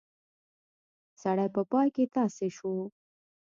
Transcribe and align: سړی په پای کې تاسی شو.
سړی 1.21 1.47
په 1.55 1.61
پای 1.71 1.87
کې 1.95 2.05
تاسی 2.15 2.49
شو. 2.57 2.73